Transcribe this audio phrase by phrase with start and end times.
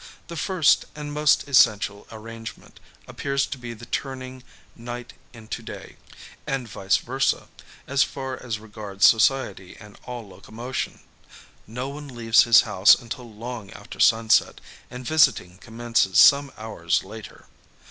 [0.29, 4.41] The first and most essential arrangement appears to be the turning
[4.75, 5.97] night into day,
[6.47, 7.49] and vice versâ,
[7.85, 11.01] as far as regards society and all locomotion.
[11.67, 14.59] No one leaves his house until long after sunset,
[14.89, 17.45] and visiting commences some hours later.